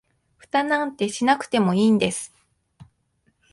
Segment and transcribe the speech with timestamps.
[0.37, 2.33] フタなんてしなくてもいいんです